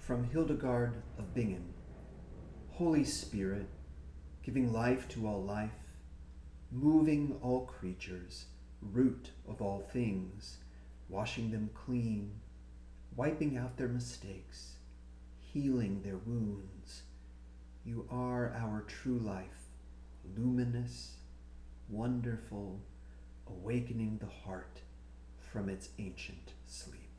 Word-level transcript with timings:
From 0.00 0.24
Hildegard 0.24 1.02
of 1.18 1.34
Bingen 1.34 1.74
Holy 2.72 3.04
Spirit, 3.04 3.68
giving 4.42 4.72
life 4.72 5.06
to 5.10 5.28
all 5.28 5.42
life, 5.42 5.70
moving 6.72 7.38
all 7.42 7.66
creatures, 7.66 8.46
root 8.80 9.30
of 9.46 9.60
all 9.62 9.80
things, 9.92 10.56
washing 11.08 11.52
them 11.52 11.70
clean, 11.74 12.32
wiping 13.14 13.56
out 13.56 13.76
their 13.76 13.88
mistakes, 13.88 14.72
healing 15.38 16.02
their 16.02 16.16
wounds. 16.16 17.02
You 17.84 18.08
are 18.10 18.52
our 18.56 18.82
true 18.88 19.18
life, 19.18 19.68
luminous, 20.36 21.18
wonderful, 21.88 22.80
awakening 23.46 24.18
the 24.18 24.48
heart 24.48 24.80
from 25.38 25.68
its 25.68 25.90
ancient 25.98 26.54
sleep. 26.66 27.09